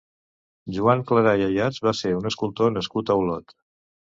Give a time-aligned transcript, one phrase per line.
[0.77, 3.57] Joan Clarà i Ayats va ser un escultor nascut a Olot.